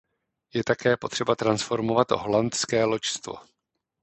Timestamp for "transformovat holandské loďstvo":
1.35-3.35